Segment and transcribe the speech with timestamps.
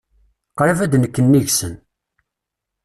[0.57, 1.75] Qṛib ad d-nekk nnig-nsen.